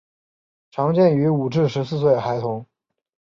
[0.71, 2.65] 常见于五至十四岁孩童。